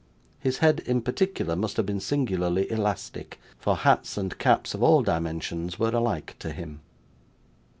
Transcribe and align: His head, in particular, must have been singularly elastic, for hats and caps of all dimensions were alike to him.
His 0.39 0.57
head, 0.57 0.79
in 0.87 1.03
particular, 1.03 1.55
must 1.55 1.77
have 1.77 1.85
been 1.85 1.99
singularly 1.99 2.71
elastic, 2.71 3.39
for 3.59 3.75
hats 3.75 4.17
and 4.17 4.35
caps 4.39 4.73
of 4.73 4.81
all 4.81 5.03
dimensions 5.03 5.77
were 5.77 5.89
alike 5.91 6.35
to 6.39 6.51
him. 6.51 6.79